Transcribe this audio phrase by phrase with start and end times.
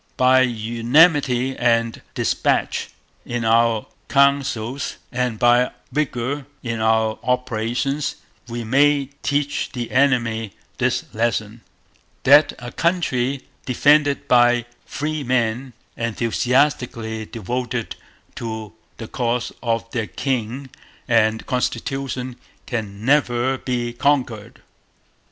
[0.17, 2.89] By unanimity and despatch
[3.23, 8.15] in our councils and by vigour in our operations
[8.47, 11.61] we may teach the enemy this lesson:
[12.23, 17.95] That a country defended by free men, enthusiastically devoted
[18.37, 20.71] to the cause of their King
[21.07, 24.61] and Constitution, can never be conquered.'